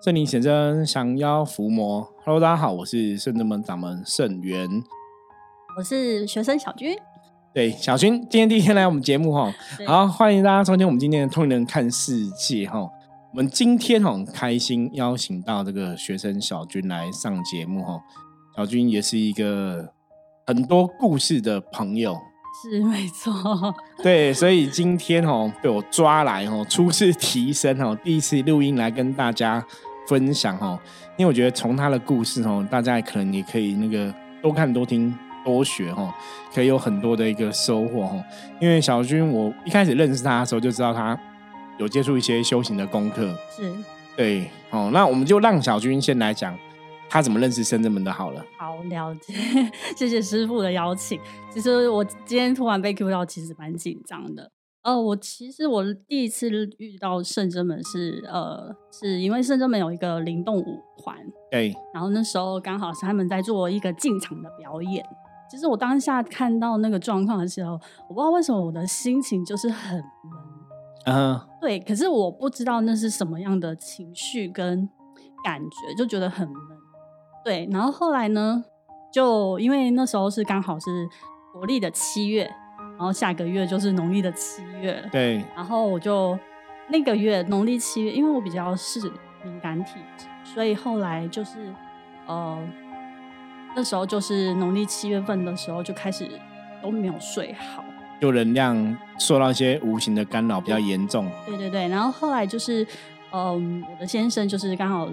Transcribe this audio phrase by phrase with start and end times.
[0.00, 2.08] 圣灵显真，降妖伏魔。
[2.24, 4.68] Hello，大家好，我是圣真门掌门圣元，
[5.76, 6.96] 我是学生小军。
[7.52, 9.52] 对，小军今天第一天来我们节目哈，
[9.88, 12.78] 好，欢迎大家收听我们今天的《通灵人看世界》哈。
[12.78, 18.00] 我们今天很开心邀请到这个学生小军来上节目哈。
[18.56, 19.92] 小军也是一个
[20.46, 22.16] 很多故事的朋友。
[22.60, 23.32] 是没错，
[24.02, 29.64] 对，所以今天哦被我抓来哦，初次提升哦，第一次录音来跟大家
[30.08, 30.80] 分享哈，
[31.16, 35.14] 因为我觉得从他的故事哦，大家可能也可以那个多看多听
[35.44, 36.12] 多学哈，
[36.52, 38.16] 可以有很多的一个收获哈。
[38.60, 41.18] 因为小军我一开始认识他的时候就知道他
[41.78, 43.70] 有接触一些修行的功课，是
[44.16, 46.56] 对哦，那我们就让小军先来讲。
[47.10, 48.12] 他怎么认识深圳门的？
[48.12, 49.32] 好了，好了解，
[49.96, 51.18] 谢谢师傅的邀请。
[51.48, 54.50] 其实我今天突然被 Q 到，其实蛮紧张的。
[54.88, 61.14] 呃，我其实我第一次遇到圣真门是呃，是因为圣真门有一个灵动舞团，
[61.50, 61.76] 对。
[61.92, 65.04] 然后那时候刚好是他们在做一个进场的表演。
[65.50, 67.72] 其实我当下看到那个状况的时候，
[68.08, 70.04] 我不知道为什么我的心情就是很闷。
[71.04, 71.78] 嗯，对。
[71.80, 74.88] 可是我不知道那是什么样的情绪跟
[75.44, 76.56] 感觉，就觉得很闷。
[77.44, 78.64] 对，然后后来呢，
[79.12, 81.06] 就因为那时候是刚好是
[81.52, 82.50] 国历的七月，
[82.98, 86.36] 然后下个月就是农历的七月，对，然后我就
[86.88, 89.00] 那个月农历七月，因为我比较是
[89.44, 91.72] 敏感体质，所以后来就是
[92.26, 92.58] 呃
[93.76, 96.28] 那时候就是农历七月份的时候就开始
[96.82, 97.84] 都没有睡好，
[98.20, 101.30] 就能量受到一些无形的干扰比较严重。
[101.46, 102.84] 对对对，然后后来就是
[103.30, 105.08] 嗯，我的先生就是刚好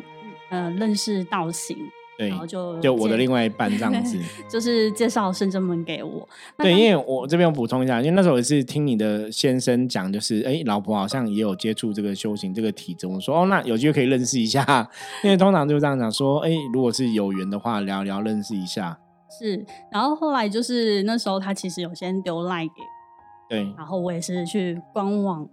[0.50, 1.78] 嗯认识道行。
[2.18, 4.18] 对，然后就就我的另外一半这样子，
[4.50, 6.28] 就是介绍深圳门给我。
[6.58, 14.90] 对，因为我这边补充一下，因为那时候也是听你的先生讲，就是哎，老婆好像也有接触这个修行这个体质，我说哦，那有机会可以认识一下，
[15.24, 18.98] 因为通常就这样讲说，哎，如果是有缘的话，聊聊认识一下。
[19.38, 22.72] 是，然后后来就是那时候他其实有先丢赖给，
[23.50, 25.46] 对，然后我也是去官网。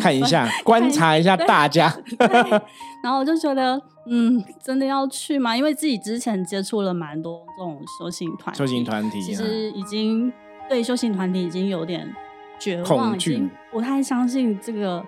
[0.00, 1.92] 看一下，观察一下大家，
[3.02, 5.56] 然后我就觉得，嗯，真的要去吗？
[5.56, 10.32] 因为自己之前接触了蛮多这种修行团，修行团体，其实已经
[10.68, 12.10] 对修行团体已经有点
[12.58, 15.04] 绝望，已经不太相信这个，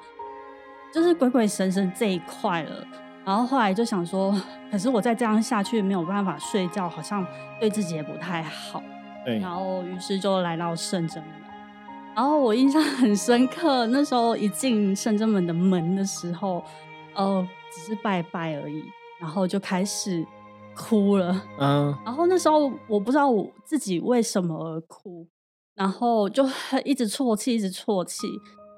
[0.93, 2.87] 就是鬼鬼神神这一块了。
[3.25, 4.39] 然后后来就想说，
[4.71, 7.27] 可是我再这样下去没有办法睡觉，好像
[7.59, 8.83] 对自己也不太好。
[9.25, 11.23] 对，然后于是就来到圣真。
[12.14, 16.62] 然后我印象很深刻，那时候一进圣真门的门的时候，
[17.14, 18.84] 呃，只是拜拜而已，
[19.20, 20.25] 然后就开始
[20.76, 21.42] 哭了。
[21.58, 25.26] 嗯，然后那时候我不知道我自己为什么而哭，
[25.75, 26.44] 然后就
[26.84, 28.28] 一直啜泣，一直啜泣。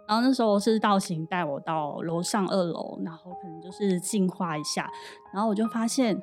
[0.09, 4.89] 然后那时候是道行带我到楼上二楼，然后可能就是净化一下，
[5.35, 6.19] 然后我就发现，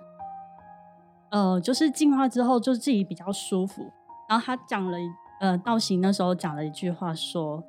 [1.30, 3.84] 呃，就是净化之后就自己比较舒服。
[4.28, 4.97] 然后他讲了。
[5.44, 7.62] 呃，道行那时候讲了一句话，说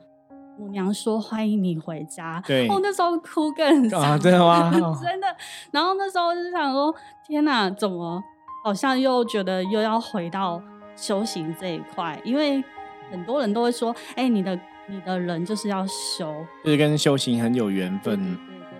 [0.57, 2.41] 母娘说欢迎你回家。
[2.47, 4.71] 对，我那时候哭更啊，真的吗？
[5.03, 5.27] 真的。
[5.73, 6.95] 然后那时候就想说，
[7.27, 8.23] 天哪，怎么
[8.63, 10.63] 好像又觉得又要回到
[10.95, 12.17] 修行这一块？
[12.25, 12.63] 因为
[13.11, 14.57] 很多人都会说，哎，你的
[14.87, 18.17] 你的人就是要修，就是跟修行很有缘分。
[18.17, 18.79] 对对。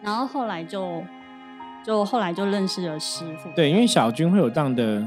[0.00, 1.04] 然后后来就
[1.84, 3.50] 就后来就认识了师傅。
[3.54, 5.06] 对，因为小军会有这样的。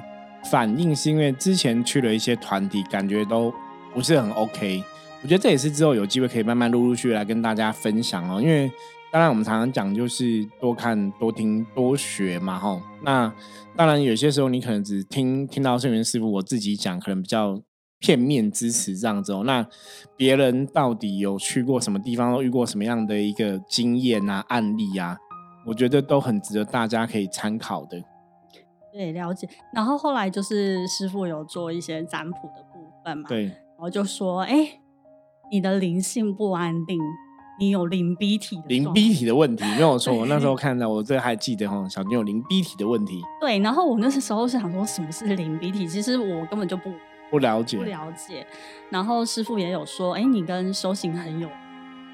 [0.52, 3.54] 反应是因为之前去了一些团体，感觉都
[3.94, 4.84] 不是很 OK。
[5.22, 8.42] 我觉得这也是之后有机会可以慢慢陆陆续来跟大家分享哦。
[8.42, 8.70] 因为
[9.12, 12.82] 当然我们常常讲就是多看、多听、多学嘛，吼。
[13.04, 13.34] 那
[13.76, 17.62] 当然有些时候你可能只听听到圣元师傅我自己讲，可能比较
[18.00, 19.44] 片面支持这样子哦。
[19.46, 19.66] 那
[20.18, 25.18] 别人到底有去过什么地方，遇过什么样的一个经验啊、案例啊，
[25.66, 28.04] 我觉得都很值得大家可以参考的。
[28.94, 29.50] 对，了解。
[29.74, 33.46] 然后后来就是师傅有做一些占卜的部分嘛，对。
[33.46, 34.80] 然后就说：“哎，
[35.52, 37.00] 你的灵性不安定，
[37.60, 40.14] 你有灵逼体的灵逼体的问题，没有错。
[40.14, 43.20] 我那时候看到，我这还记得哈，小妞有灵逼体的问题。
[43.42, 43.58] 对。
[43.60, 45.88] 然后我那时候是想说，什么是灵逼体？
[45.88, 46.94] 其实我根本就不
[47.32, 48.46] 不了解，不了解。
[48.92, 51.50] 然后师傅也有说：，哎，你跟修行很有。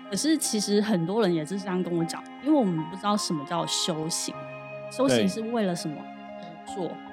[0.10, 4.34] 可是其实很多人也是这样跟我讲，因为我们不知道什么叫修行，
[4.90, 6.02] 修行是为了什么？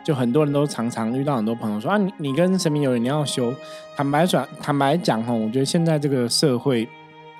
[0.04, 3.52] 就很多人都常常遇到很多朋友说啊，你你跟神明有缘，你要修。
[3.96, 6.86] 坦白讲，坦白讲哈，我觉得现在这个社会，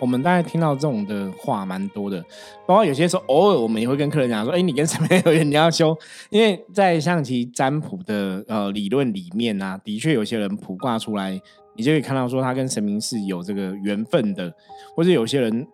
[0.01, 2.21] 我们大概听到这种的话蛮多的。
[2.67, 5.97] 包括有些时候，偶尔我们也会跟客人讲说，哎，你跟神明有缘，你要修。
[6.31, 11.41] 因为在象棋占卜的呃理论里面呢，的确有些人卜卦出来，
[11.77, 14.53] 你就可以看到说他跟神明是有这个缘分的，
[14.97, 15.67] 或者有些人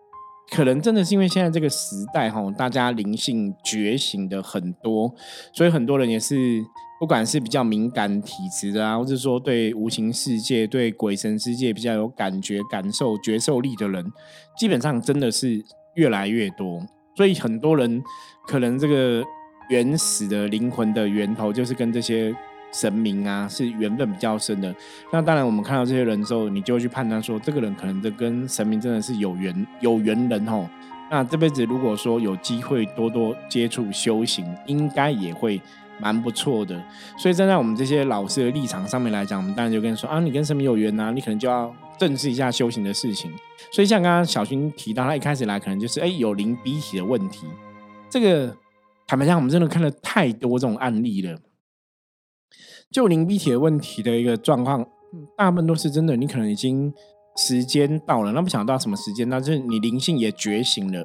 [0.51, 5.13] 可能真的是因为现在这个时代哈，大家灵性觉醒的很多，
[5.53, 6.63] 所以很多人也是
[6.99, 14.05] 不管是比较敏感体质的啊，或者说对无形世界、对鬼神世界比较有感觉、感受、觉受力的人，
[14.57, 15.63] 基本上真的是
[15.95, 16.85] 越来越多。
[17.15, 18.01] 所以很多人
[18.47, 19.23] 可能这个
[19.69, 22.35] 原始的灵魂的源头就是跟这些。
[22.73, 24.75] 神明啊，是缘分比较深的。
[25.11, 30.67] 那当然，我们看到这些人之后，你就会去判断说，这个人可能这跟神明真的是有缘有缘人哦。
[31.11, 35.61] 那这辈子如果说有机会多多接触修行，应该也会
[35.99, 36.81] 蛮不错的。
[37.17, 43.31] 所以站在我们这些老师的立场上面来讲，我们当然就跟你说啊，你跟神明有缘呐，你可能就要正视一下修行的事情。
[43.71, 47.45] 所以像刚刚小军提到，他一开始来可能就是哎有灵逼体的问题。
[48.09, 48.55] 这个
[49.05, 51.37] 坦白讲，我们真的看了太多这种案例了。
[52.93, 54.85] 就灵逼体问题的一个状况，
[55.35, 56.15] 大部分都是真的。
[56.15, 56.93] 你可能已经
[57.35, 61.03] 时间到了，那不想到什么时间，那就是你灵性也觉醒了，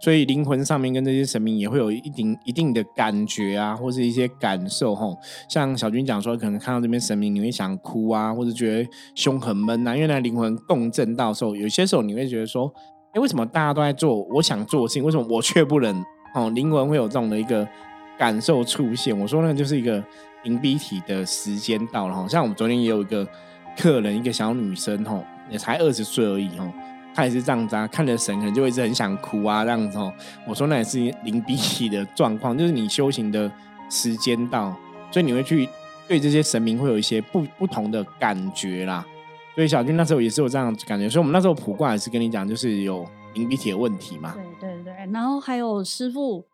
[0.00, 5.16] 所以灵魂上面跟这些神明也会有一定一定的感觉啊，或是一些感受吼。
[5.48, 12.72] 像小军讲说，可能看到这边神明，你会想哭啊，或者觉得胸很闷啊，因为那灵魂共振到时候，有些时候你会觉得说，
[13.12, 16.00] 哎，为什么大家都在做我想做的事情，为什么我却不能？
[16.36, 17.66] 哦，灵魂会有这种的一个
[18.16, 19.18] 感受出现。
[19.18, 20.00] 我说那就是一个。
[20.44, 23.26] 灵逼体的时间到了哈，像我们昨天也有一个
[23.76, 26.72] 客人，一个小女生哈，也才二十岁而已哈，
[27.14, 30.12] 她也是这样子啊，看着神可能就一直很想哭啊这样子哦。
[30.46, 33.50] 我说那也是灵鼻体的状况，就是你修行的
[33.90, 34.74] 时间到，
[35.10, 35.68] 所以你会去
[36.06, 39.04] 对这些神明会有一些不不同的感觉啦。
[39.54, 43.04] 所以小军那时候也是有这样感觉，所以我们那时候普卦也是跟你讲，就是有
[43.34, 44.34] 灵鼻体的问题嘛。
[44.60, 46.46] 对对对，然后还有师傅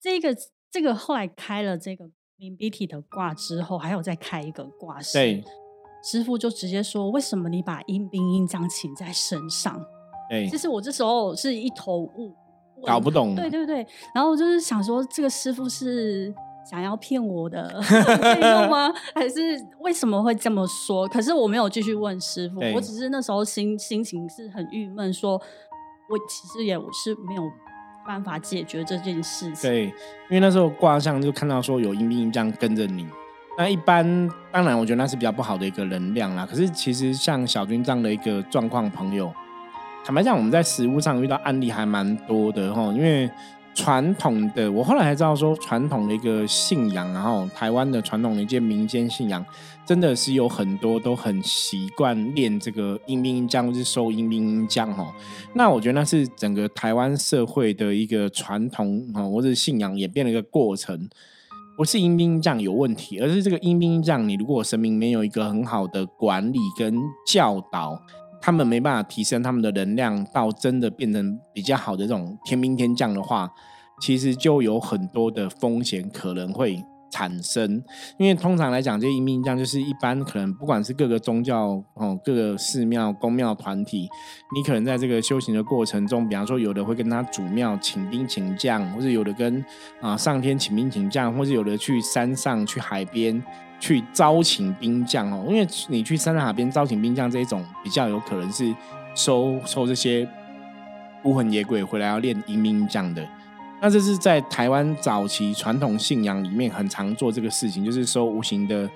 [0.00, 0.36] 这个
[0.70, 2.10] 这个后来开了这个。
[2.40, 5.44] 灵鼻体的卦之后，还有再开一个卦师，对，
[6.02, 9.78] 师傅就直接说：“为什么你把阴兵阴将请在身上？”
[10.30, 12.34] 对，其实我这时候是一头雾，
[12.86, 13.34] 搞不懂。
[13.36, 16.34] 对对对，然后就是想说，这个师傅是
[16.70, 18.90] 想要骗我的 费用吗？
[19.14, 21.06] 还是为什么会这么说？
[21.08, 27.42] 可是我没有继续问师傅，我只是那时候心心情是很郁闷，说我其实也是没有。
[28.10, 29.70] 办法解决这件事情。
[29.70, 33.06] 对，因为那时候卦象就看到说有阴兵这样跟着你，
[33.56, 36.44] 那一般当然我觉得那是比较不好的一个能量啦。
[36.44, 39.32] 可是其实像小军这样的一个状况，朋友，
[40.04, 43.30] 坦白讲，我们在实物上遇到案例还蛮多的哈，因为。
[43.74, 49.44] 传统的，我后来才知道说，传统的一个信仰，然后台湾的传统的一些民间信仰，
[49.86, 55.10] 真的是有很多都很习惯练这个阴兵将，或是收阴兵将哈。
[55.54, 61.08] 那我觉得那是整个台湾社会的一个传统哈，或者信仰演变的一个过程，
[61.76, 66.94] 不是阴兵将有问题，而是这个阴兵将，你如果神明没有一个很好的管理跟
[67.26, 68.02] 教导。
[68.40, 73.50] 他们没办法提升他们的能量到真的变成比较好的这种天兵天将的话，
[74.00, 77.82] 其实就有很多的风险可能会产生。
[78.18, 84.08] 因为通常来讲，这阴兵将就是一般可能不管是各个宗教哦，各个寺庙、宫庙团体，
[84.54, 89.62] 你可能在这个修行的过程中，比方说有的会跟他主庙请兵请将，或者有的跟
[90.00, 93.42] 啊上天请兵请将，或者有的去山上去海边。
[93.80, 98.72] 去招请兵将哦，因为你去山海边招请兵将这一种，比较有可能是
[99.14, 100.28] 收收这些
[101.22, 103.26] 孤魂野鬼回来要练阴兵将的。
[103.82, 108.88] 那这是在台湾早期传统信仰里面很常做这个事情，就是收无形的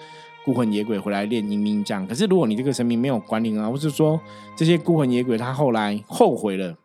[0.44, 2.06] 孤魂野鬼回来练阴兵将。
[2.06, 4.20] 可是如果你这个神明没有管理啊，或是说
[4.54, 6.76] 这些孤魂野鬼他后来后悔了，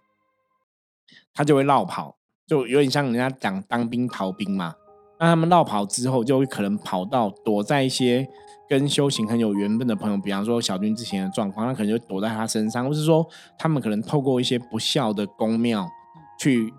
[1.34, 2.15] 他就会绕跑，
[2.48, 4.75] 就有点像人家讲当兵逃兵嘛。
[5.20, 8.26] 那他们绕跑之后，就会可能跑到躲在一些
[8.70, 15.86] 跟修行很有缘分的朋友，比方说小军之前的状况，他可能就躲在他身上，或是说他们可能透过一些不孝的宫庙
[16.40, 16.74] 去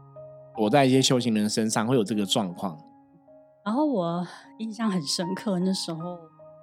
[0.56, 2.78] 躲在一些修行人身上，会有这个状况。
[3.62, 4.26] 然后我
[4.58, 6.18] 印象很深刻，那时候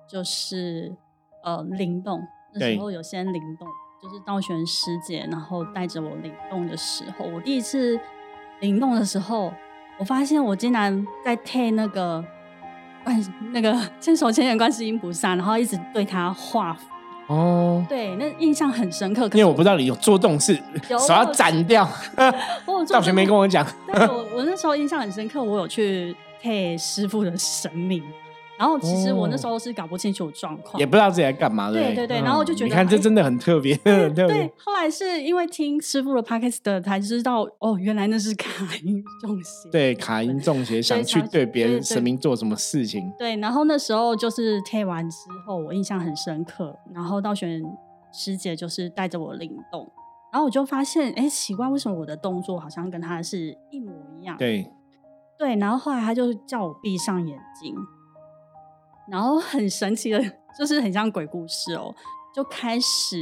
[0.10, 0.98] 就是
[1.44, 2.20] 呃灵动，
[2.56, 3.68] 那时候有先灵动，
[4.02, 8.00] 就是道玄师姐，然后带着我灵动的时候，我第一次
[8.62, 9.54] 灵动的时候。
[10.00, 12.24] 我发现我竟然在替那个
[13.04, 16.86] 关那个 千手千眼观世音菩萨，然后一直对他画符。
[17.28, 19.26] 哦，对，那印象很深刻。
[19.34, 21.86] 因为我不知道你有做这种事，手要斩掉。
[22.90, 23.66] 大学没跟我讲。
[23.86, 28.02] 对，我我那时候印象很深刻，我有去替师傅的神明。
[28.58, 31.72] 然后其实我那时候是搞不清楚状况，也不知道自己在干嘛。
[31.72, 33.76] 对对对，然后我就觉得，你看这真的 很特别。
[33.76, 38.50] 对，后来是因为听师傅的 podcast 才知道，哦，原来那是卡
[38.84, 39.70] 音中邪。
[39.72, 43.12] 对，卡音中邪想去对别人神明做什么事情。
[43.18, 46.76] 对，然后那时候就是贴完之后，我印象很深刻。
[46.94, 47.62] 然后道玄
[48.12, 49.88] 师姐就是带着我灵动，
[50.32, 54.36] 然后我就发现，哎，奇怪，为什么我的动作好像跟他是一模一样？
[54.38, 54.68] 对，
[55.38, 55.56] 对。
[55.58, 57.76] 然后后来他就叫我闭上眼睛，
[59.10, 60.24] 然后很神奇的，
[60.58, 61.94] 就是很像鬼故事哦，
[62.34, 63.22] 就开始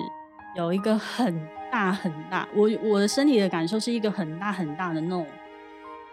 [0.56, 5.25] 有一个很大很大，我我的身体的感受是一个很大很大的那种，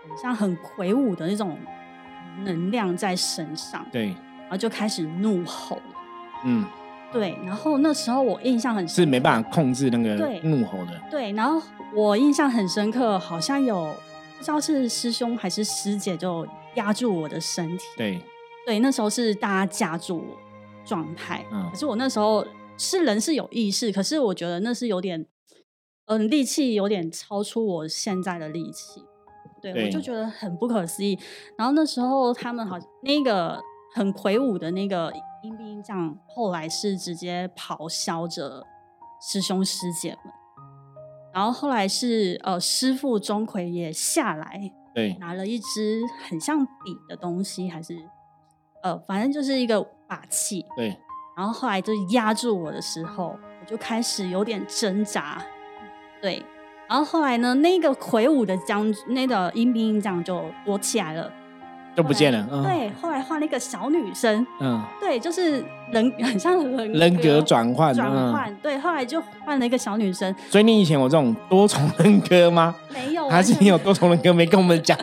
[0.08, 1.58] 很像很魁梧的那种
[2.44, 3.84] 能量在身上。
[3.90, 5.82] 对，然后就开始怒吼了。
[6.44, 6.64] 嗯。
[7.12, 10.14] 对，然后那时候我印象很是没办法控制那个
[10.44, 10.98] 怒吼的。
[11.10, 11.60] 对，然后
[11.94, 13.94] 我印象很深刻，好像有
[14.38, 17.84] 不知道是师兄还是师姐就压住我的身体。
[17.98, 18.22] 对，
[18.66, 20.38] 对，那时候是大家夹住我
[20.84, 21.44] 状态。
[21.52, 22.46] 嗯，可是我那时候
[22.78, 25.26] 是人是有意识，可是我觉得那是有点，
[26.06, 29.02] 嗯，力气有点超出我现在的力气。
[29.60, 31.18] 对，我就觉得很不可思议。
[31.56, 33.60] 然后那时候他们好那个
[33.94, 35.12] 很魁梧的那个。
[35.44, 38.64] 阴兵将后来是直接咆哮着
[39.20, 40.32] 师兄师姐们，
[41.34, 47.98] 然后后来是呃师傅钟馗也下来，对，拿了一支很像笔的东西，还是
[48.82, 50.96] 呃反正就是一个把戏，对，
[51.36, 55.42] 然后后来就压住我的时候，我就开始有点挣扎，
[56.20, 56.42] 对，
[56.88, 61.32] 然后后来呢，那个魁梧的将那个阴兵将就躲起来了。
[61.96, 62.46] 就不见了。
[62.62, 64.46] 对，后来换了一个小女生。
[64.60, 67.94] 嗯，对，就是人很像人人格转换。
[67.94, 70.34] 转换对，后来就换了一个小女生。
[70.50, 72.74] 所以你以前有这种多重人格吗？
[72.92, 74.98] 没有，还是你有多重人格没跟我们讲？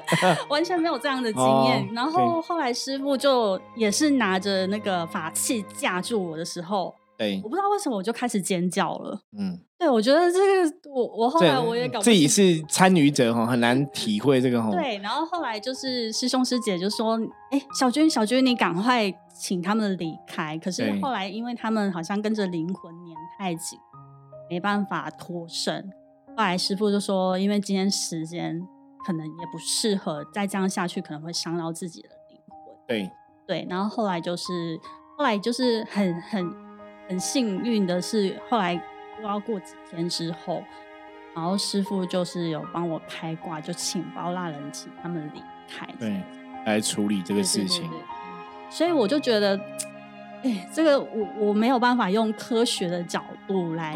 [0.49, 1.89] 完全没有 这样的经验。
[1.93, 6.93] 然后后来师傅就也是拿着那个法器架住我的时候。
[7.19, 9.19] 对，我不知道为什么我就开始尖叫了。
[9.37, 14.71] 嗯，对，我觉得这个我我后来我也搞自己是参与者哈，很难体会这个哈。
[14.71, 17.19] 对，然后后来就是师兄师姐就说
[17.51, 23.77] ：“哎，小军小军，你赶快请他们离开。”可是后来因为他们好像跟着灵魂粘太紧，
[24.49, 25.91] 没办法脱身。
[26.29, 28.65] 后来师傅就说：“因为今天时间
[29.05, 33.11] 可能也不适合，再这样下去可能会伤到自己的灵魂。”对
[33.45, 34.79] 对，然后后来就是
[35.17, 36.68] 后来就是很很。
[37.09, 38.75] 很幸运的是，后来
[39.15, 40.63] 不知道过几天之后，
[41.35, 46.21] 然后师傅就是有帮我开挂，就请包大人请他们离开，对，
[46.67, 47.89] 来处理这个事情。
[48.69, 49.59] 所以我就觉得，
[50.43, 53.95] 哎，这个我我没有办法用科学的角度来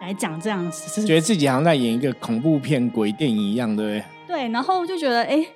[0.00, 4.04] 来讲这样子，觉得自己好像在演一个恐怖片、鬼电影一样，对不对？
[4.26, 5.46] 对，然后就觉得，哎，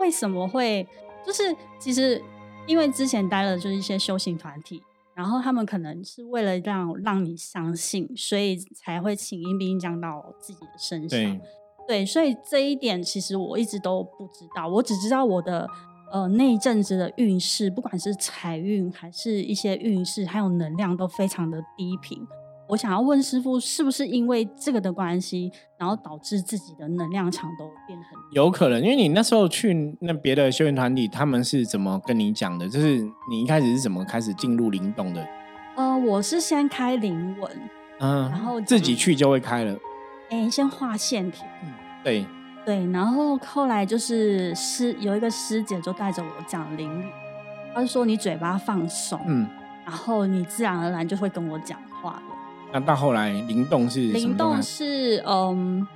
[0.00, 0.86] 为什么会？
[1.26, 1.42] 就是
[1.78, 2.22] 其实
[2.66, 4.82] 因为之前待了就是一些修行团体。
[5.18, 11.40] 然后他们可能是为了让让你相信，所以才会请阴兵降到自己的身上。
[11.88, 15.68] 对，所以这一点其实我一直都不知道，我只知道我的
[16.12, 22.24] 呃那一阵子的运势，不管是财运还是一些运势，还有能量都非常的低频。
[22.68, 28.06] 我想要问师傅，是不是因为这个的关系，然后导致自己的能量场都变很？
[28.32, 32.68] 有可能，因为你那时候去那别的修行团体，他们是怎么跟你讲的？
[32.68, 35.26] 就是你一开始是怎么开始进入灵动的？
[35.76, 37.50] 呃，我是先开灵文，
[38.00, 39.74] 嗯，然后自己去就会开了。
[40.28, 41.46] 哎，先画线条。
[41.64, 41.72] 嗯，
[42.04, 42.26] 对
[42.66, 47.06] 对，然后后来就是师有一个师姐就带着我讲灵语，
[47.72, 49.48] 她就说你嘴巴放松，嗯，
[49.86, 52.27] 然后你自然而然就会跟我讲话了。
[52.72, 55.86] 那到后来灵动是灵动是嗯，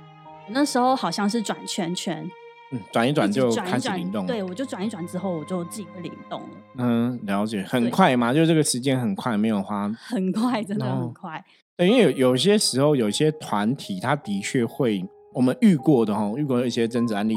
[0.49, 2.27] 那时候好像是转圈圈，
[2.71, 4.25] 嗯，转一转就开始灵动。
[4.25, 6.47] 对，我就转一转之后，我就自己会灵动了。
[6.77, 11.43] 嗯，了解，很快嘛，就这个时间很快，没有花很快，真的很快。
[11.77, 17.35] 对，因为有有些时候，有些团体，他的确会我们遇过的哈，遇过一些真实案例，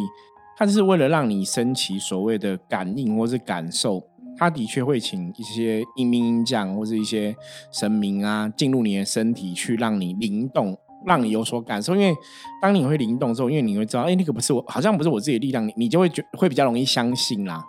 [0.56, 4.02] 他是为了让你升起所谓的感应或是感受。
[4.38, 7.34] 他的确会请一些阴兵阴将或者一些
[7.72, 10.76] 神明啊进入你的身体，去让你灵动，
[11.06, 11.94] 让你有所感受。
[11.94, 12.14] 因为
[12.60, 17.64] 当你会灵动之后，因为你会知道，哎，那个不是我，好像不是我自己的力量，你你就会觉会比较容易相信啦。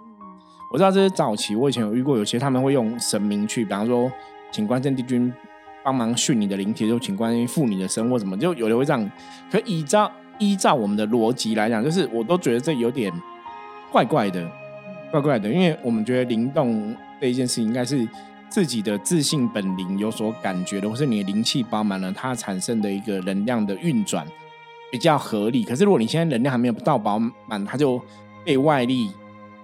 [0.74, 4.12] 我知道这是早期，我以前有遇过，有些他们会用神明去，比方说
[4.52, 5.32] 请关圣帝君
[5.84, 9.12] 帮忙训你的灵体，就请关圣附你的身或什么，就有的会这样。
[9.50, 13.14] 可依照依照我们的逻辑来讲，就是我都觉得这有点
[13.92, 14.46] 怪怪的。
[15.12, 18.08] 怪怪的，因为我们觉得灵动这一件事，应该是
[18.50, 24.28] 自己的自信本灵有所感觉的，或是你的灵气饱满了，它产生的一个能量的运转
[24.92, 25.64] 比较合理。
[25.64, 28.02] 可是如果你现在能量还没有到饱满，它就
[28.46, 29.12] 被外力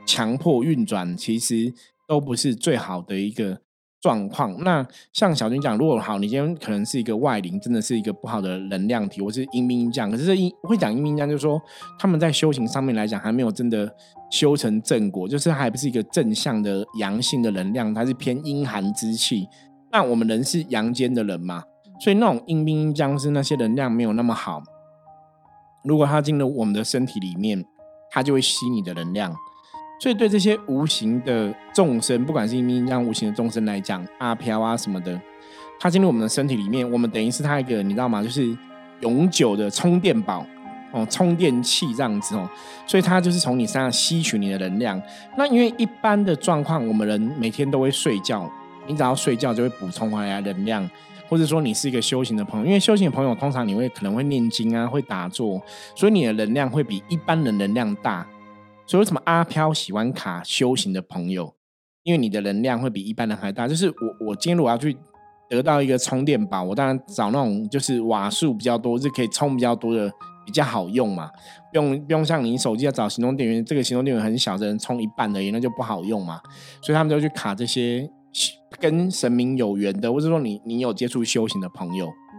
[0.05, 1.73] 强迫运转，其实
[2.07, 3.59] 都不是最好的一个。
[4.03, 10.11] 状况那像小军讲，如果好，你今天可能是一个外灵，真的是一个不好的能量体，或是阴兵将。
[10.11, 11.57] 可是这阴会讲阴兵将，就是说
[11.97, 13.89] 他们在修行上面来讲，还没有真的
[14.33, 19.47] 修成正果，就是它还不是一个正向的阳性的能量，它是偏阴寒之气。
[19.91, 21.61] 那我们人是阳间的人嘛，
[21.99, 24.63] 所以那种阴兵阴将是那些能量没有那么好，
[25.83, 27.63] 如果它进入我们的身体里面，
[28.09, 29.31] 它就会吸你的能量。
[30.01, 35.21] 所以对这些无形的众生，不管是阴兵阴将无形的众生来讲，阿飘啊什么的，
[35.79, 38.23] 它进入我们的身体里面，我们等于是它一个，你知道吗？
[38.23, 38.57] 就是
[39.01, 40.43] 永久的充电宝
[40.93, 42.49] 哦，充电器这样子哦。
[42.87, 45.01] 所以它就是从你身上吸取你的能量。
[45.37, 48.49] 那因为一般的状况，我们人每天都会睡觉，
[48.87, 50.89] 你只要睡觉就会补充回来能量。
[51.29, 55.59] 或者说你是一个修行的朋友，因为修行的朋友通常你会可能会念经啊，会打坐，
[55.95, 58.27] 所以你的能量会比一般人能量大。
[58.85, 61.55] 所以为什么阿飘喜欢卡修行的朋友？
[62.03, 63.67] 因为你的能量会比一般人还大。
[63.67, 64.95] 就是我我今天如果要去
[65.49, 70.11] 得到一个充电宝，我当然找那种就是瓦数比较多，是可以充比较多的
[70.45, 71.29] 比较好用嘛。
[71.71, 76.39] 不用不用像你手机要找行动电源，这个行动电源很小只能充一半而已，那就不好用嘛。
[76.81, 78.09] 所以他们就去卡这些。
[78.79, 82.35] 跟神明有缘的，或者说你你有接触修行的朋友，嗯，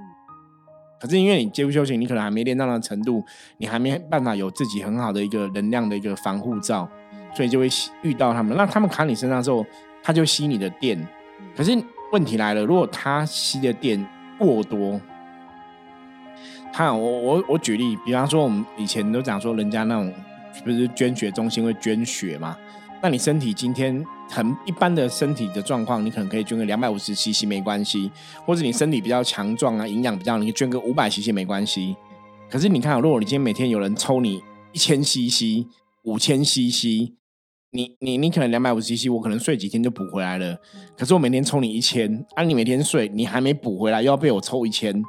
[1.01, 3.25] 可是因为你接触修行，你可能还没练到那程度，
[3.59, 6.89] 你还没办法有自己很好的一个能量的一个防护罩，
[7.33, 7.69] 所以就会
[8.03, 8.57] 遇到他们。
[8.57, 9.65] 那他们卡你身上之后，
[10.03, 10.99] 他就吸你的电。
[11.57, 11.81] 可是
[12.13, 14.05] 问题来了，如果他吸的电
[14.37, 15.01] 过多，
[16.77, 20.13] 他我我我举例，比方说我们以前都讲说，人家那种
[20.65, 22.57] 不是捐血中心会捐血嘛？
[23.01, 28.11] 那你身体今天很一般的身体的状况，你可能可以捐个两百五十 cc 没关系，
[28.45, 31.95] 或者你身体比较强壮啊，营养比较，你捐个五百 cc 没关系。
[32.51, 35.65] 可是你看，如果你今天每天有人抽你一千 cc、
[36.03, 37.13] 五千 cc，
[37.71, 40.57] 你你你可能两百五十 cc，我可能睡几天就补回来了。
[40.97, 45.01] 可是我每天抽你一千，啊，你每天睡，你还没补回来，又要被我抽一千，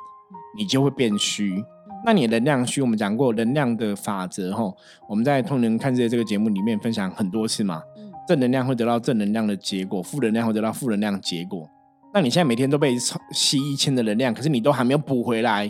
[0.57, 1.63] 你就会变虚。
[2.05, 4.71] 那你能量虚，我们讲过能量的法则哈，
[5.09, 7.81] 我们在《通人看世界》这个节目里面分享很多次嘛。
[8.27, 11.67] 正能量会得到正能量的结果，负能量会得到负能量结果。
[12.13, 12.95] 那你现在每天都被
[13.31, 15.67] 吸一千的能量，可是你都还没有补回来，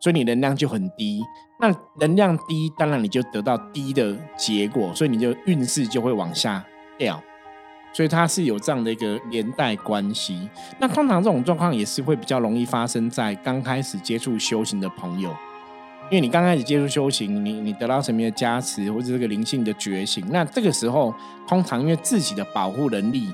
[0.00, 1.22] 所以你能量就很低。
[1.60, 6.64] 那能量低，当然你就得到低的结果，所以你就运势就会往下
[6.96, 7.20] 掉。
[7.92, 10.48] 所以它是有这样的一个连带关系。
[10.78, 15.34] 那通常这种状况也是会比较容易发生在刚开始接触修行的朋友。
[16.10, 21.14] 因为你刚开始接触修行，你你得到神明的加持或者这个灵性的觉醒，那这个时候
[21.46, 23.30] 通常因为自己的保护能力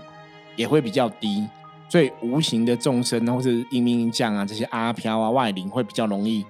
[0.57, 1.49] 也会比较低，
[1.88, 6.45] 所以无形的众生或者阴冥阴将啊这些阿飘啊外灵会比较容易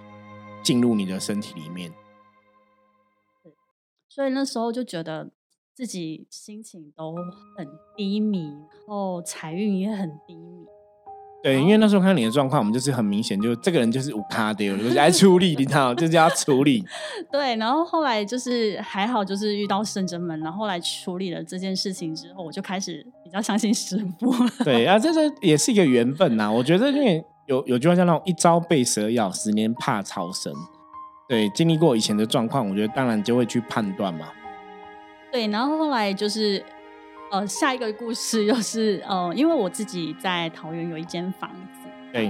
[0.62, 1.93] 进入你的身体里面。
[4.09, 5.29] 所以那时候就觉得
[5.75, 7.15] 自己心情都
[7.59, 8.45] 很低迷，
[8.87, 10.65] 然后财运也很低迷。
[11.43, 16.83] 对，因为那时候看你的状况，我们就是很明显，就这个人就是无咖的，就是来处理，你知道，就是要处理。
[17.31, 24.33] 对，然后后来就是还好，就是遇到圣真门，然后后来处理了这件事情之后，我就开始比较相信师傅。
[24.65, 26.51] 对啊，这个也是一个缘分呐。
[26.51, 30.51] 我觉得因为有有句话叫那种一朝被蛇咬，十年怕草绳。
[31.29, 34.29] 对，经历过以前的状况，我觉得当然就会去判断嘛。
[35.35, 36.64] 对，然后后来就是。
[37.31, 42.27] 呃，下一个故事又是呃，因为我自己在桃园有一间房子，对，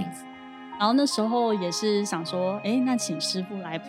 [0.79, 3.85] 然后那时候也是想说，哎，那请师傅来卜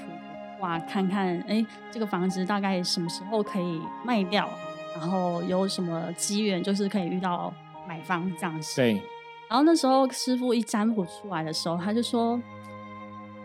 [0.58, 4.46] 卦看看，哎，这个房子大概什么时候可以卖掉，
[4.94, 7.50] 然后有什么机缘，就是可以遇到
[7.88, 8.76] 买方这样子。
[8.76, 9.00] 对，
[9.48, 12.38] 然后那时候师傅一占卜出来的时候，他就说，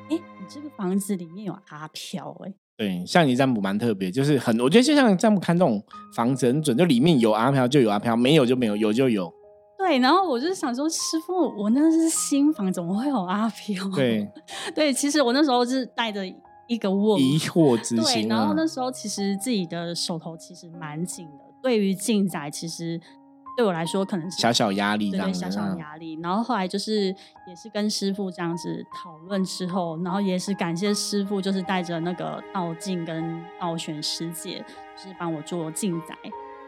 [0.10, 2.54] 哎，你这个房子里面有阿飘，哎。
[2.82, 5.80] 对，像你占卜蛮特别，就是很，我觉得就像占卜看这种
[6.16, 9.32] 房子很准，就里面有阿飘就有阿飘，没有就没有，有就有。
[9.78, 13.88] 对，然后我就想说，师傅，我那是新房，怎么会有阿飘？
[13.96, 14.28] 对，
[14.74, 16.26] 对，其实我那时候是带着
[16.68, 23.00] 一个问疑惑之心，然后那时候其实自己的手头其实蛮紧的，对于进宅其实。
[23.58, 26.18] 对我来说，可能是小小压力，对小小压力。
[26.22, 27.14] 然后后来就是
[27.48, 34.64] 也是跟师傅这样子讨论之后，然后也是感谢师傅，就是带着那个道静跟道玄师姐，
[34.96, 36.16] 就是帮我做进宅。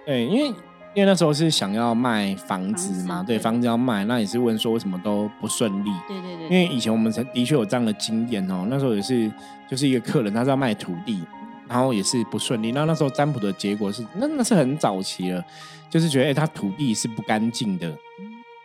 [0.05, 0.47] 对，因为
[0.93, 5.91] 因为那时候是想要卖房子嘛，对，房子要卖，那也是问说为什么都不顺利。
[6.07, 6.43] 对对对。
[6.43, 9.31] 因为以前我们曾的确有这样的经验哦，那时候也是
[9.67, 11.23] 就是一个客人，他是要卖土地。
[11.67, 12.71] 然后也是不顺利。
[12.71, 15.43] 那那时候占卜的结果是，那那是很早期了，
[15.89, 17.91] 就是觉得哎，他土地是不干净的，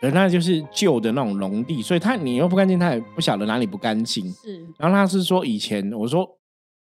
[0.01, 4.31] 而那就是旧的那种农地，所以他你又不干净，他也不晓得哪里不干净。
[4.31, 4.59] 是。
[4.77, 6.27] 然后他是说以前我说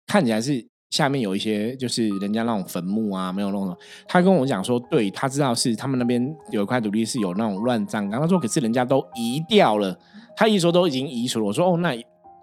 [0.07, 3.77] 看起来是下面有一些就是人家那种坟墓啊，没有那种。
[4.09, 8.20] 他跟我讲说，对他知道是他们那边有一块土地是有那种乱葬岗。
[8.20, 9.96] 他说可是人家都移掉了，
[10.37, 11.46] 他一说都已经移除了。
[11.46, 11.94] 我说哦，那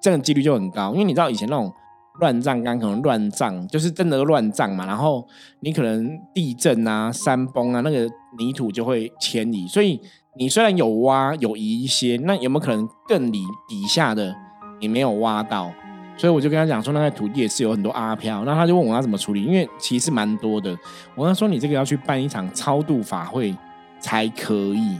[0.01, 1.71] 这个几率就很高，因为你知道以前那种。
[2.19, 4.85] 乱葬岗可能乱葬，就是真的乱葬嘛。
[4.85, 5.27] 然后
[5.61, 9.67] 你可能地震啊、山崩啊，那个泥土就会迁移。
[9.67, 9.99] 所以
[10.37, 14.35] 你虽然有挖有移一些，那有没有可能更里底下的
[14.79, 15.71] 你没有挖到？
[16.15, 18.43] 所以我就跟他讲说，那块土地也是有很多阿飘。
[18.43, 20.75] 那他就问我要怎么处理，因为其实蛮多的。
[21.13, 23.55] 我跟他说，你这个要去办一场超度法会
[23.99, 24.97] 才可以。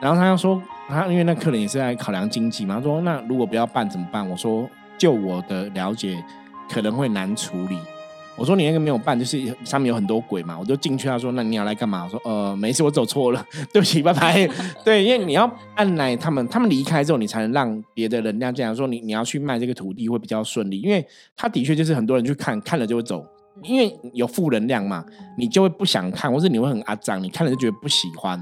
[0.00, 4.26] 然后他要说，他因为那客人也是在考量经济嘛，他说那如果不要办怎么办？
[4.26, 4.66] 我说，
[4.96, 6.22] 就我的了解，
[6.70, 7.78] 可能会难处理。
[8.38, 10.58] 我说你那个没有办，就是上面有很多鬼嘛。
[10.58, 12.04] 我就进去，他说那你要来干嘛？
[12.04, 14.46] 我说呃没事，我走错了， 对不起，拜拜。
[14.84, 18.74] 对，因为你要按来他们，他们离开之后，你才能让别的人量进来。
[18.74, 21.02] 说你你要去卖这个土地会比较顺利，因为
[21.34, 23.24] 他的确就是很多人去看看了就会走，
[23.62, 25.02] 因为有负能量嘛，
[25.38, 28.38] 你就会不想看，或者你会很阿脏，你看了就觉得不喜欢，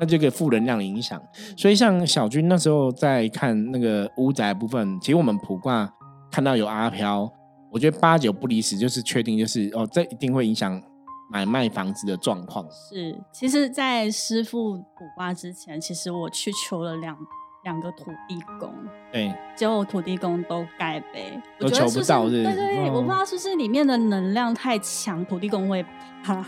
[0.00, 1.20] 那这个负能量的影响。
[1.54, 5.92] 所以像小军那时候在看那个屋宅部分，其实我们普卦
[6.30, 7.30] 看到有阿飘。
[7.74, 10.80] 我觉得八九不离十，就是确定，就是哦，这一定会影响
[11.28, 12.64] 买卖房子的状况。
[12.70, 14.84] 是，其实，在师傅卜
[15.16, 17.18] 卦之前，其实我去求了两
[17.64, 18.72] 两个土地公，
[19.10, 25.84] 对，结果土地公都盖呗，都求不到，对对对，我不知道是不是里面的能量太强，土地公会
[26.22, 26.46] 怕。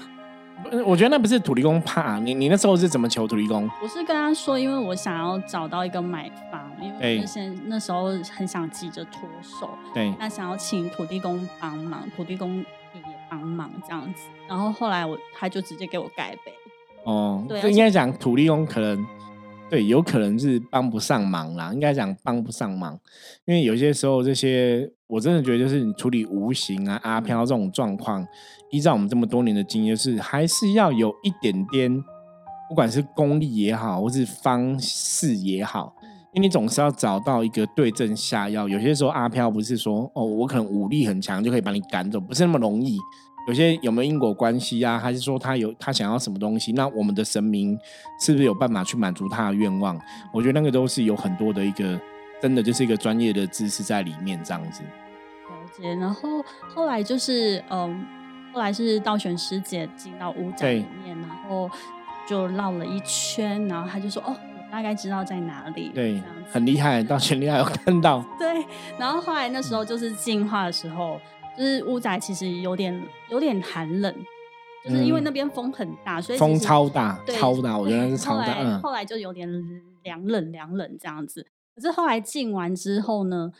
[0.84, 3.70] 我觉得那不是土地公怕你，你那时候是怎么求土地公？
[3.82, 14.22] 我是跟他说，因为我想要找到一个买房，因为那些那时候很想急着脱手，对，那想要请土地公帮忙，土地公也帮忙这样子。
[14.48, 16.52] 然后后来我他就直接给我盖呗。
[17.04, 19.06] 哦，对，应该讲土地公可能。
[19.68, 22.98] 对，有可能是帮不上忙啦，应该讲帮不上忙，
[23.46, 28.24] 因为有些时候这些我真的觉得就是你处理无形啊阿飘这种状况，
[28.70, 31.92] 依照我们这么多年的经验，是还是要有一点点，
[32.68, 35.92] 不管是功力也好，或是方式也好，
[36.32, 38.68] 因为你总是要找到一个对症下药。
[38.68, 43.00] 有些时候阿飘不是说哦，我可能武力很强就可以把你赶走，不是那么容易。
[43.46, 44.98] 有些有没有因果关系啊？
[44.98, 46.72] 还是说他有他想要什么东西？
[46.72, 47.78] 那我们的神明
[48.20, 49.96] 是不是有办法去满足他的愿望？
[50.32, 51.98] 我觉得那个都是有很多的一个，
[52.42, 54.82] 真的就是一个专业的知识在里面这样子。
[54.82, 55.94] 了解。
[55.94, 58.04] 然后后来就是嗯，
[58.52, 61.70] 后来是道玄师姐进到屋宅里面，然后
[62.28, 68.24] 就绕了一圈，然后他就说：“哦，我大概知道在哪里。”对，很厉害，道玄厉害，有看到。
[68.40, 68.66] 对。
[68.98, 71.20] 然后后来那时候就是进化的时候。
[71.56, 74.14] 就是屋仔其实有点有点寒冷，
[74.84, 78.56] 就是因为那边风很大，所以风超大，超大，我觉得是 超大。
[78.60, 79.48] 嗯，后来就有点
[80.02, 81.46] 凉冷凉冷这样子。
[81.74, 83.50] 可是后来进完之后呢，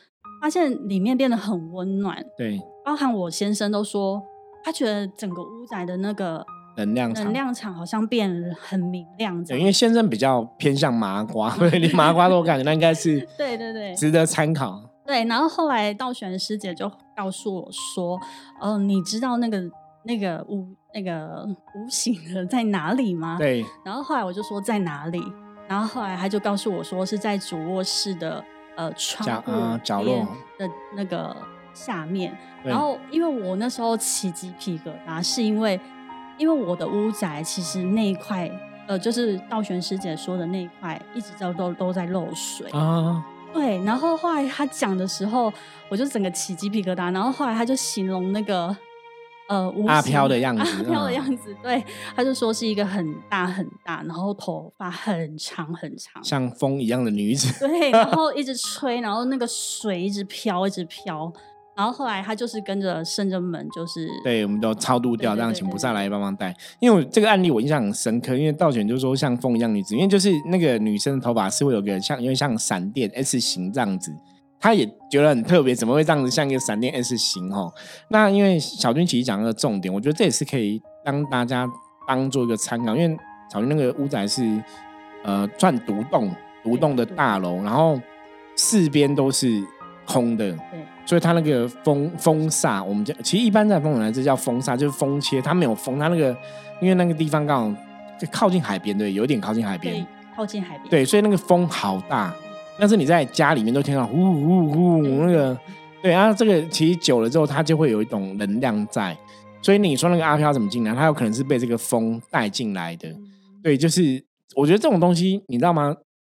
[0.40, 2.24] 发现里面变得很温暖。
[2.36, 4.22] 对，包含我先生都说，
[4.64, 6.44] 他觉得整个屋仔的那个
[6.76, 9.44] 能量能量场好像变很明亮。
[9.44, 14.82] 对，因为先生比较偏向麻瓜，对，连麻瓜都感觉那应该是 对对对，值得参考。
[15.06, 18.20] 对，然后后来道玄师姐就告诉我说
[18.60, 19.62] ：“哦，你知道那个
[20.02, 23.64] 那个无那个无形的在哪里吗？”对。
[23.84, 25.22] 然后后来我就说在哪里，
[25.68, 28.44] 然后后来他就告诉我说是在主卧室的
[28.76, 29.52] 呃窗户
[29.84, 30.26] 角落
[30.58, 31.36] 的那个
[31.72, 32.36] 下面。
[32.64, 35.80] 然后因为我那时候起鸡皮疙瘩，是因为
[36.36, 38.50] 因为我的屋宅其实那一块
[38.88, 43.24] 呃就是道玄师姐说的那一块一直都都都在漏水啊。
[43.56, 45.52] 对，然后后来他讲的时候，
[45.88, 47.12] 我就整个起鸡皮疙瘩。
[47.12, 48.76] 然后后来他就形容那个
[49.48, 51.82] 呃阿飘的样子，阿飘的样子，对，
[52.14, 57.66] 他就说是一个很大很大，然后头发很长很长，像风一样的女子。
[57.66, 61.32] 对，然后一直吹，然后那个水一直飘，一直飘。
[61.76, 66.56] 然后后来他就是跟着圣人们，就是对，我们都超度掉，让请菩萨来帮忙带。
[66.80, 74.10] 因为这个案例我印象很深刻，因为道玄就说像风一样女子，因为就是那个女生的头发是会有个像，因为像闪电 S 型这样子，
[74.58, 77.70] 他也觉得很特别，怎么会这样子像一个闪电 S 型哦？
[78.08, 81.68] 那因为小军其实讲了重点，我觉得这也是可以让大家
[82.08, 83.14] 当做一个参考，因为
[83.52, 84.42] 小军那个屋仔是
[85.24, 86.34] 呃转独栋
[86.64, 88.00] 独栋的大楼，然后
[88.56, 89.62] 四边都是
[90.06, 90.86] 空的，对。
[91.06, 96.36] 所以它那个风风煞，我们叫其实一般在风来这叫风煞，就是风切，它没有风，它那个
[96.82, 97.80] 因为那个地方刚好
[98.18, 102.34] 就靠近海边，对，有点靠近海边，靠近海边，对，所以那个风好大，
[102.76, 105.56] 但是你在家里面都听到呼呼呼那个，
[106.02, 109.16] 对啊，这个其实久了之后，它就会有一种能量在，
[109.62, 113.08] 所以你说那个阿飘怎么进来，它有可能是被这个风带进来的，
[113.62, 114.22] 对，就是
[114.56, 115.94] 我觉得这种东西，你知道吗？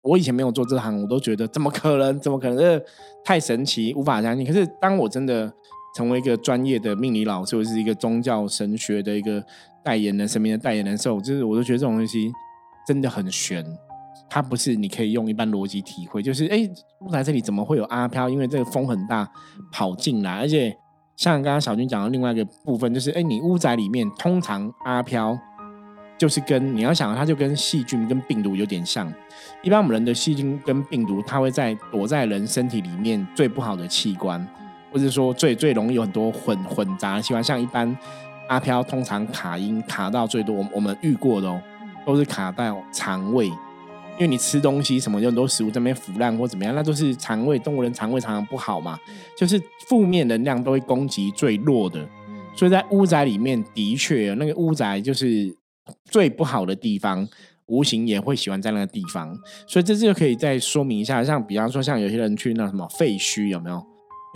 [0.09, 2.18] 我以前没有做这行，我都觉得怎么可能？
[2.18, 2.57] 怎么可能？
[2.57, 2.83] 这
[3.23, 4.47] 太神奇，无法相信。
[4.47, 5.53] 可是当我真的
[5.94, 9.44] 成为一个专业的命理老师，或是一个宗教神学的一个
[9.85, 12.33] 代言人、神明的代言人的时候，就是我都觉得这种东西
[12.87, 13.62] 真的很玄。
[14.31, 16.68] 它不是你可以用一般逻辑体会，就是哎，
[17.01, 18.29] 屋来这里怎么会有阿飘？
[18.29, 19.31] 因为这个风很大，
[19.73, 20.38] 跑进来。
[20.38, 20.75] 而且
[21.16, 25.38] 像刚刚小军讲的另外一个部分，就是哎，你屋宅里面通常阿飘。
[26.19, 29.11] 就是跟你要想，它就跟细菌跟病毒有点像。
[29.63, 34.47] 一般我们人的细菌跟病毒，它会在躲在人身体里面最不好的器官，
[34.93, 37.97] 或者说最最容易有很多混混杂的器官，像一般
[38.49, 41.63] 阿飘通常卡音卡到最多，我我们遇过的哦，
[42.05, 48.99] 都是卡到肠胃，因为你吃东西什么有很多食物在那边腐烂或怎么样，那都是肠胃动物人肠胃常常不好嘛，
[49.37, 52.09] 就是负面能量都会攻击最弱的，
[52.55, 55.55] 所以在屋宅里面的确那个屋宅就是
[56.05, 57.29] 最不好的地方。
[57.66, 63.77] 无形也会喜欢在那个地方，所以这就可以再说明一下，像比方说，像有些人去那什么废墟，有没有？
[63.77, 63.83] 因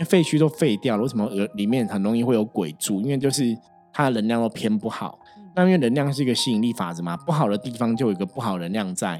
[0.01, 3.01] 为废墟都废掉了，为什么里面很容易会有鬼住？
[3.01, 3.57] 因为就是
[3.91, 5.17] 它的能量都偏不好。
[5.55, 9.19] 那因为能量是一个吸引力法则嘛，不好的地方就有一个不好能量在，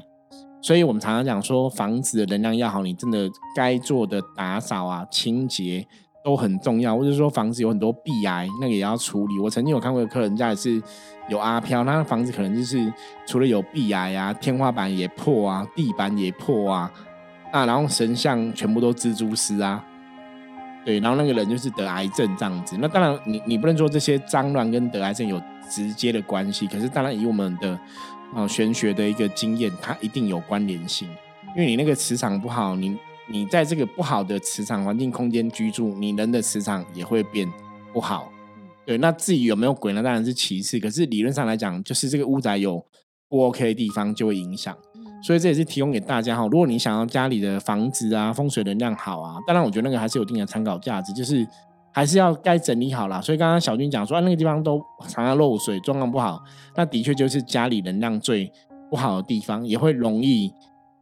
[0.62, 5.84] 所以我们常常讲说，房子的能量要好，你真的该做的打扫啊、清洁。
[6.24, 9.38] 都很重要，或者说房子有很多壁癌，那个也要处理。
[9.38, 10.82] 我曾经有看过客人家也是
[11.28, 12.90] 有阿飘，那房子可能就是
[13.26, 16.90] 除了有壁癌啊，天花板也破啊，地板也破啊，
[17.52, 19.84] 那然后神像全部都蜘蛛丝啊，
[20.82, 22.74] 对，然后那个人就是得癌症这样子。
[22.80, 27.78] 那当然，你你不能说这些脏乱跟得癌症有直接的关系，可是当然以我们的
[28.34, 31.06] 啊玄学的一个经验，它一定有关联性，
[31.54, 32.96] 因为你那个磁场不好，你。
[33.26, 37.50] 你在这个不好的磁场环境空间居住，你人的磁场也会变
[37.92, 38.30] 不好。
[38.84, 40.02] 对，那至于有没有鬼呢？
[40.02, 40.78] 当然是其次。
[40.78, 42.84] 可是理论上来讲，就是这个屋宅有
[43.30, 44.76] 不 OK 的地方，就会影响。
[45.22, 46.42] 所以这也是提供给大家哈。
[46.42, 51.46] 如果你想要家里的房子啊风水能量好啊，当然我觉得那个还是有一定的参考价值，就是
[51.94, 53.22] 还是要该整理好了。
[53.22, 56.42] 所以刚刚小军讲说，那个地方都常常漏水，状况不好，
[56.76, 58.52] 那的确就是家里能量最
[58.90, 60.52] 不好的地方，也会容易。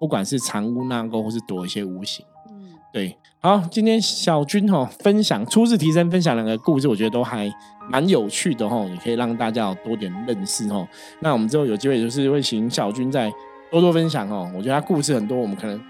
[0.02, 7.48] 不管是藏污纳垢，或是躲一些无形，嗯，对，好，今天小军哈分享初次提升，分享两个故事，我觉得都还
[7.88, 10.84] 蛮有趣的哈，也可以让大家有多点认识哈。
[11.20, 13.30] 那我们之后有机会就是会请小军再
[13.70, 14.50] 多多分享哦。
[14.52, 15.80] 我觉得他故事很多，我们可能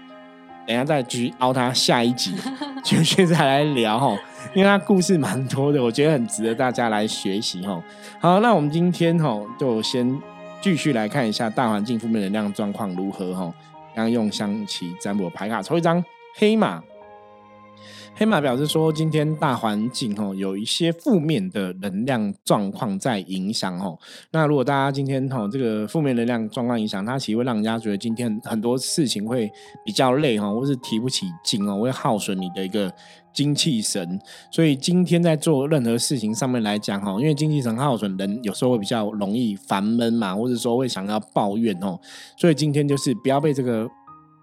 [0.67, 2.35] 等下再继续凹他下一集，
[2.85, 4.15] 继续再来聊哈，
[4.53, 7.83] 因为他故事蛮多的，我觉得很值得大家来学习哈。
[8.19, 10.15] 好，那我们今天哈就先
[10.61, 13.51] 继续来看一下大环境负面能量状况如何哈。
[13.95, 16.03] 刚用象棋占卜牌卡抽一张
[16.35, 16.83] 黑马，
[18.15, 23.97] 黑马表示说今天大环境哦有一些负面的能量状况在影响哦。
[24.31, 29.51] 那如果大家今天哈这个负面能量状况影响，它其实会让人家觉得今天很多事情会
[29.83, 32.93] 比较累哈，或是提不起劲哦，会耗损你的一个。
[33.33, 34.21] 精气神，
[34.51, 41.99] 所以今天在做任何事情上面来讲，哈，因为精气神耗损，人有时候会比较容易烦闷嘛，或者说会想要抱怨哦，
[42.37, 43.89] 所以今天就是不要被这个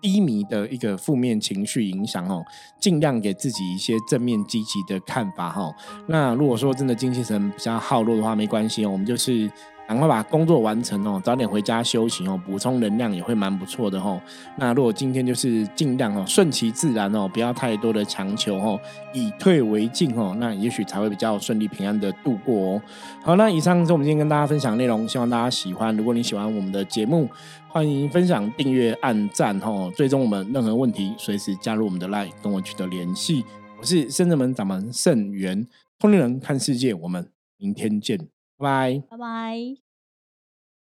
[0.01, 2.45] 低迷的一个负面情绪影响哦，
[2.79, 5.75] 尽量给自己一些正面积极的看法哈。
[6.07, 9.51] 那如果说真的精气神比较耗弱的话，没关系哦，我们就是。
[9.91, 14.23] 赶快把工作完成哦，早点回家休息哦，补充能量也会蛮不错的哦。
[14.57, 18.79] 那如果今天就是尽量哦，顺其自然哦，不要太多的强求哦，
[19.13, 22.83] 以退为进哦，那也许才会比较顺利平安的度过哦。
[23.25, 25.97] 好，那以上是我们今天跟大家分享内容，希望大家喜欢。
[25.97, 27.29] 如果你喜欢我们的节目，
[27.73, 29.93] 欢迎分享、订阅、按赞哦。
[29.95, 33.45] 追踪我们任何问题，随时加入我们的 LINE 跟我取得联系。
[33.79, 35.65] 我是深圳门掌门盛元
[35.97, 38.19] 通灵人看世界，我们明天见。
[38.59, 39.90] 拜拜，拜拜。